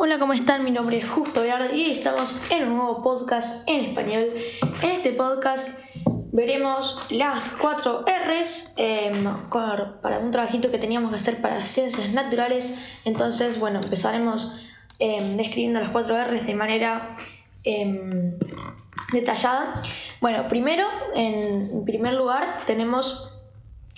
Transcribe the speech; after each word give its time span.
Hola, 0.00 0.20
¿cómo 0.20 0.32
están? 0.32 0.62
Mi 0.62 0.70
nombre 0.70 0.98
es 0.98 1.08
Justo 1.08 1.42
Velarde 1.42 1.76
y 1.76 1.90
estamos 1.90 2.32
en 2.50 2.68
un 2.68 2.76
nuevo 2.76 3.02
podcast 3.02 3.68
en 3.68 3.80
español. 3.80 4.30
En 4.80 4.92
este 4.92 5.10
podcast 5.12 5.76
veremos 6.30 7.10
las 7.10 7.48
cuatro 7.48 8.04
R's 8.06 8.74
em, 8.76 9.24
para 9.50 10.20
un 10.20 10.30
trabajito 10.30 10.70
que 10.70 10.78
teníamos 10.78 11.10
que 11.10 11.16
hacer 11.16 11.42
para 11.42 11.64
ciencias 11.64 12.12
naturales. 12.12 12.78
Entonces, 13.04 13.58
bueno, 13.58 13.80
empezaremos 13.82 14.52
em, 15.00 15.36
describiendo 15.36 15.80
las 15.80 15.88
cuatro 15.88 16.16
R's 16.16 16.46
de 16.46 16.54
manera 16.54 17.16
em, 17.64 18.38
detallada. 19.10 19.82
Bueno, 20.20 20.46
primero, 20.46 20.86
en 21.16 21.84
primer 21.84 22.14
lugar, 22.14 22.62
tenemos 22.68 23.32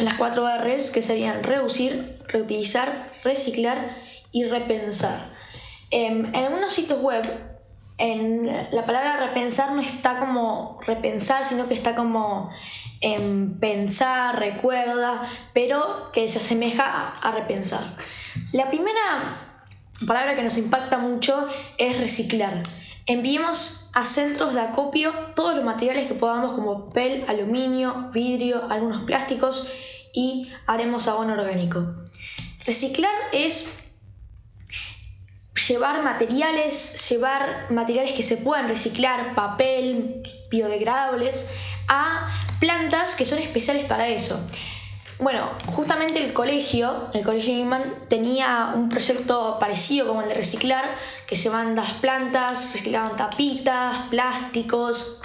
las 0.00 0.14
cuatro 0.14 0.44
R's 0.48 0.90
que 0.90 1.02
serían 1.02 1.44
reducir, 1.44 2.18
reutilizar, 2.26 3.12
reciclar 3.22 3.96
y 4.32 4.42
repensar. 4.42 5.20
Em, 5.90 6.26
en 6.26 6.36
algunos 6.36 6.72
sitios 6.72 7.00
web, 7.00 7.22
en 7.98 8.46
la 8.72 8.84
palabra 8.84 9.16
repensar 9.28 9.72
no 9.72 9.80
está 9.80 10.18
como 10.18 10.80
repensar, 10.84 11.46
sino 11.46 11.68
que 11.68 11.74
está 11.74 11.94
como 11.94 12.50
en 13.00 13.58
pensar, 13.60 14.38
recuerda, 14.38 15.30
pero 15.52 16.10
que 16.12 16.28
se 16.28 16.38
asemeja 16.38 17.14
a, 17.22 17.30
repensar. 17.32 17.84
La 18.52 18.68
primera 18.68 19.00
palabra 20.06 20.34
que 20.34 20.42
nos 20.42 20.58
impacta 20.58 20.98
mucho 20.98 21.46
es 21.78 22.00
reciclar. 22.00 22.62
Enviemos 23.06 23.90
a 23.92 24.06
centros 24.06 24.54
de 24.54 24.60
acopio 24.60 25.12
todos 25.36 25.54
los 25.54 25.64
materiales 25.64 26.08
que 26.08 26.14
podamos 26.14 26.54
como 26.54 26.86
papel, 26.86 27.24
aluminio, 27.28 28.10
vidrio, 28.12 28.64
algunos 28.70 29.04
plásticos 29.04 29.68
y 30.12 30.50
haremos 30.66 31.06
abono 31.06 31.34
orgánico. 31.34 31.94
Reciclar 32.64 33.12
es 33.32 33.83
llevar 35.68 36.02
materiales, 36.02 37.08
llevar 37.08 37.66
materiales 37.70 38.12
que 38.12 38.22
se 38.22 38.36
puedan 38.36 38.68
reciclar, 38.68 39.34
papel, 39.34 40.22
biodegradables, 40.50 41.46
a 41.88 42.28
plantas 42.60 43.14
que 43.14 43.24
son 43.24 43.38
especiales 43.38 43.84
para 43.84 44.08
eso. 44.08 44.40
Bueno, 45.18 45.48
justamente 45.66 46.24
el 46.24 46.32
colegio, 46.32 47.08
el 47.14 47.22
colegio 47.22 47.54
Newman, 47.54 47.82
tenía 48.08 48.72
un 48.74 48.88
proyecto 48.88 49.58
parecido 49.60 50.08
como 50.08 50.22
el 50.22 50.28
de 50.28 50.34
reciclar, 50.34 50.84
que 51.26 51.36
se 51.36 51.48
van 51.48 51.76
las 51.76 51.92
plantas, 51.92 52.72
reciclaban 52.72 53.16
tapitas, 53.16 53.96
plásticos, 54.10 55.20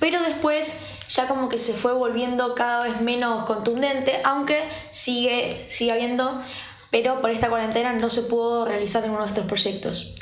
pero 0.00 0.20
después 0.20 0.74
ya 1.08 1.26
como 1.26 1.48
que 1.48 1.58
se 1.58 1.72
fue 1.72 1.94
volviendo 1.94 2.54
cada 2.54 2.84
vez 2.84 3.00
menos 3.00 3.46
contundente, 3.46 4.20
aunque 4.22 4.62
sigue, 4.90 5.64
sigue 5.68 5.92
habiendo 5.92 6.42
pero 6.94 7.20
por 7.20 7.30
esta 7.30 7.48
cuarentena 7.48 7.92
no 7.94 8.08
se 8.08 8.22
pudo 8.22 8.64
realizar 8.64 9.02
ninguno 9.02 9.24
de 9.24 9.30
estos 9.30 9.46
proyectos. 9.46 10.14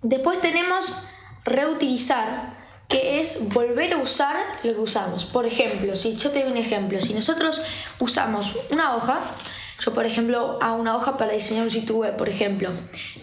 Después 0.00 0.40
tenemos 0.40 0.94
reutilizar, 1.44 2.56
que 2.86 3.18
es 3.18 3.48
volver 3.48 3.94
a 3.94 3.96
usar 3.96 4.36
lo 4.62 4.74
que 4.74 4.80
usamos. 4.80 5.24
Por 5.24 5.46
ejemplo, 5.46 5.96
si 5.96 6.14
yo 6.14 6.30
te 6.30 6.44
doy 6.44 6.52
un 6.52 6.56
ejemplo, 6.56 7.00
si 7.00 7.14
nosotros 7.14 7.62
usamos 7.98 8.54
una 8.70 8.94
hoja, 8.94 9.22
yo 9.80 9.94
por 9.94 10.04
ejemplo 10.04 10.58
hago 10.60 10.76
una 10.76 10.94
hoja 10.94 11.16
para 11.16 11.32
diseñar 11.32 11.64
un 11.64 11.70
sitio 11.70 11.96
web, 11.96 12.16
por 12.16 12.28
ejemplo, 12.28 12.70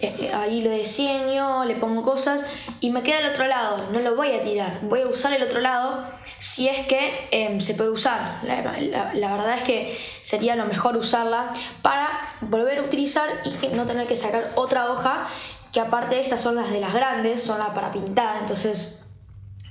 eh, 0.00 0.14
eh, 0.20 0.30
ahí 0.34 0.62
lo 0.62 0.70
diseño, 0.70 1.64
le 1.64 1.76
pongo 1.76 2.02
cosas 2.02 2.44
y 2.80 2.90
me 2.90 3.02
queda 3.02 3.20
el 3.20 3.30
otro 3.30 3.46
lado, 3.46 3.88
no 3.92 4.00
lo 4.00 4.16
voy 4.16 4.32
a 4.32 4.42
tirar, 4.42 4.80
voy 4.82 5.02
a 5.02 5.06
usar 5.06 5.32
el 5.32 5.42
otro 5.42 5.60
lado 5.60 6.04
si 6.38 6.68
es 6.68 6.86
que 6.86 7.28
em, 7.30 7.60
se 7.60 7.74
puede 7.74 7.90
usar. 7.90 8.40
La, 8.44 9.32
verdad 9.32 9.54
es 9.56 9.62
que 9.62 9.98
sería 10.22 10.56
lo 10.56 10.66
mejor 10.66 10.96
usarla 10.96 11.52
para 11.82 12.08
volver 12.42 12.78
a 12.78 12.82
utilizar 12.82 13.28
y 13.44 13.68
no 13.74 13.86
tener 13.86 14.06
que 14.06 14.16
sacar 14.16 14.50
otra 14.54 14.90
hoja, 14.90 15.26
que 15.72 15.80
aparte 15.80 16.20
estas 16.20 16.40
son 16.40 16.56
las 16.56 16.70
de 16.70 16.80
las 16.80 16.94
grandes, 16.94 17.42
son 17.42 17.58
las 17.58 17.70
para 17.70 17.92
pintar, 17.92 18.36
entonces 18.40 19.04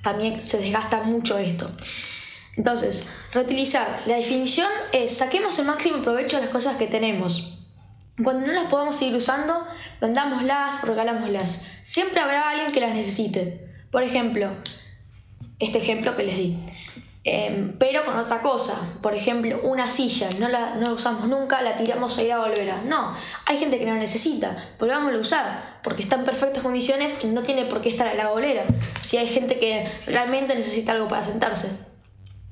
también 0.04 0.42
se 0.42 0.58
desgasta 0.58 1.04
mucho 1.04 1.38
esto. 1.38 1.70
Entonces, 2.58 3.08
reutilizar. 3.32 4.02
La 4.08 4.16
definición 4.16 4.68
es 4.92 5.16
saquemos 5.16 5.58
el 5.60 5.66
máximo 5.66 6.02
provecho 6.02 6.38
de 6.38 6.44
las 6.44 6.52
cosas 6.52 6.76
que 6.76 6.88
tenemos. 6.88 7.54
Cuando 8.24 8.48
no 8.48 8.54
las 8.54 8.66
podamos 8.66 8.96
seguir 8.96 9.16
usando, 9.16 9.66
vendámoslas, 10.02 10.82
regalámoslas. 10.82 11.62
Siempre 11.84 12.20
habrá 12.20 12.50
alguien 12.50 12.72
que 12.72 12.82
las 12.82 12.96
necesite. 12.96 13.70
Por 13.92 14.02
ejemplo, 14.02 14.50
este 15.60 15.78
ejemplo 15.78 16.16
que 16.16 16.24
les 16.24 16.38
di. 16.38 16.58
Em, 17.24 17.78
pero 17.78 18.06
con 18.06 18.18
otra 18.18 18.42
cosa. 18.42 18.74
Por 19.04 19.14
ejemplo, 19.14 19.60
una 19.64 19.88
silla, 19.88 20.28
no 20.40 20.48
la, 20.48 20.76
no 20.76 20.94
usamos 20.94 21.28
nunca, 21.28 21.62
la 21.62 21.76
tiramos 21.76 22.18
a 22.18 22.24
ir 22.24 22.32
a 22.32 22.40
volver. 22.40 22.74
No, 22.86 23.16
hay 23.46 23.58
gente 23.58 23.78
que 23.78 23.86
no 23.86 23.94
la 23.94 24.00
necesita, 24.00 24.56
volvámosla 24.80 25.18
a 25.18 25.22
usar, 25.22 25.80
porque 25.84 26.02
está 26.02 26.16
en 26.16 26.24
perfectas 26.24 26.64
condiciones 26.64 27.14
y 27.22 27.28
no 27.28 27.44
tiene 27.44 27.66
por 27.66 27.82
qué 27.82 27.90
estar 27.90 28.08
en 28.08 28.18
la 28.18 28.30
bolera. 28.30 28.64
Si 29.02 29.18
hay 29.18 29.28
gente 29.28 29.60
que 29.60 29.88
realmente 30.08 30.56
necesita 30.56 30.94
algo 30.94 31.08
para 31.08 31.22
sentarse. 31.22 31.70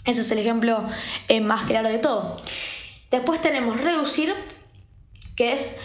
Ese 0.05 0.21
es 0.21 0.31
el 0.31 0.39
ejemplo 0.39 0.85
eh, 1.27 1.41
más 1.41 1.65
claro 1.65 1.89
de 1.89 1.97
todo. 1.97 2.39
Después 3.11 3.41
tenemos 3.41 3.81
reducir, 3.81 4.33
que 5.35 5.53
es 5.53 5.75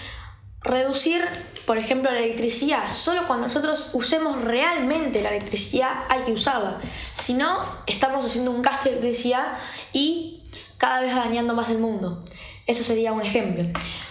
reducir, 0.63 1.25
por 1.67 1.79
ejemplo, 1.79 2.11
la 2.11 2.19
electricidad. 2.19 2.93
Solo 2.93 3.23
cuando 3.27 3.47
nosotros 3.47 3.91
usemos 3.93 4.43
realmente 4.43 5.23
la 5.23 5.31
electricidad 5.31 6.05
hay 6.09 6.23
que 6.23 6.33
usarla. 6.33 6.81
Si 7.15 7.35
no, 7.35 7.65
estamos 7.87 8.25
haciendo 8.25 8.51
un 8.51 8.63
gasto 8.63 8.85
de 8.85 8.91
electricidad 8.91 9.59
y 9.93 10.43
cada 10.77 11.01
vez 11.01 11.15
dañando 11.15 11.55
más 11.55 11.71
el 11.71 11.79
mundo. 11.79 12.25
Eso 12.67 12.83
sería 12.83 13.13
un 13.13 13.23
ejemplo. 13.23 13.65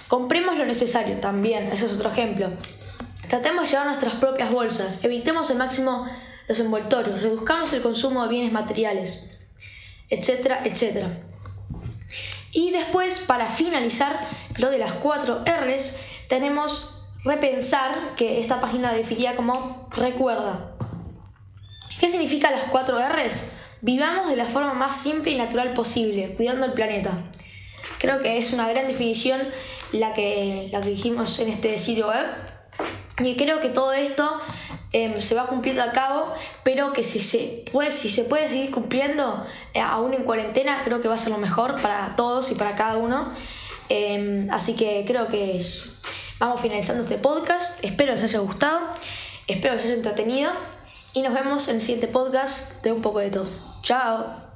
Compremos 0.07 0.57
lo 0.57 0.65
necesario 0.65 1.19
también, 1.19 1.71
eso 1.71 1.85
es 1.85 1.93
otro 1.93 2.11
ejemplo. 2.11 2.51
Tratemos 3.27 3.63
de 3.63 3.69
llevar 3.69 3.87
nuestras 3.87 4.15
propias 4.15 4.51
bolsas, 4.51 5.03
evitemos 5.03 5.49
al 5.51 5.57
máximo 5.57 6.07
los 6.47 6.59
envoltorios, 6.59 7.21
reduzcamos 7.21 7.71
el 7.73 7.81
consumo 7.81 8.23
de 8.23 8.29
bienes 8.29 8.51
materiales, 8.51 9.29
etcétera, 10.09 10.61
etcétera. 10.65 11.09
Y 12.51 12.71
después, 12.71 13.19
para 13.19 13.47
finalizar 13.47 14.19
lo 14.57 14.69
de 14.69 14.79
las 14.79 14.93
cuatro 14.93 15.43
R's, 15.45 15.97
tenemos 16.27 16.99
repensar, 17.23 17.91
que 18.15 18.39
esta 18.39 18.61
página 18.61 18.93
definiría 18.93 19.35
como 19.35 19.87
recuerda. 19.91 20.71
¿Qué 21.99 22.09
significa 22.09 22.49
las 22.49 22.63
cuatro 22.63 22.97
R's? 22.97 23.51
Vivamos 23.81 24.29
de 24.29 24.35
la 24.35 24.45
forma 24.45 24.73
más 24.73 25.01
simple 25.01 25.31
y 25.31 25.37
natural 25.37 25.73
posible, 25.73 26.33
cuidando 26.35 26.65
el 26.65 26.73
planeta. 26.73 27.11
Creo 27.99 28.21
que 28.21 28.37
es 28.37 28.53
una 28.53 28.67
gran 28.69 28.87
definición 28.87 29.41
la 29.91 30.13
que, 30.13 30.69
la 30.71 30.81
que 30.81 30.89
dijimos 30.89 31.39
en 31.39 31.49
este 31.49 31.77
sitio 31.77 32.07
web. 32.07 32.25
Y 33.19 33.35
creo 33.35 33.59
que 33.59 33.69
todo 33.69 33.91
esto 33.93 34.38
em, 34.91 35.15
se 35.17 35.35
va 35.35 35.47
cumpliendo 35.47 35.83
a 35.83 35.91
cabo, 35.91 36.33
pero 36.63 36.93
que 36.93 37.03
si 37.03 37.19
se 37.19 37.63
puede, 37.71 37.91
si 37.91 38.09
se 38.09 38.23
puede 38.23 38.49
seguir 38.49 38.71
cumpliendo, 38.71 39.45
eh, 39.73 39.81
aún 39.81 40.13
en 40.13 40.23
cuarentena, 40.23 40.81
creo 40.83 41.01
que 41.01 41.07
va 41.07 41.15
a 41.15 41.17
ser 41.17 41.31
lo 41.31 41.37
mejor 41.37 41.81
para 41.81 42.15
todos 42.15 42.51
y 42.51 42.55
para 42.55 42.75
cada 42.75 42.97
uno. 42.97 43.33
Em, 43.89 44.49
así 44.51 44.75
que 44.75 45.03
creo 45.07 45.27
que 45.27 45.65
vamos 46.39 46.61
finalizando 46.61 47.03
este 47.03 47.17
podcast. 47.17 47.83
Espero 47.83 48.13
les 48.13 48.23
haya 48.23 48.39
gustado, 48.39 48.79
espero 49.47 49.75
que 49.75 49.77
les 49.77 49.85
haya 49.85 49.95
entretenido 49.95 50.51
y 51.13 51.21
nos 51.21 51.33
vemos 51.33 51.67
en 51.67 51.77
el 51.77 51.81
siguiente 51.81 52.07
podcast 52.07 52.83
de 52.83 52.91
un 52.91 53.01
poco 53.01 53.19
de 53.19 53.31
todo. 53.31 53.47
Chao. 53.81 54.48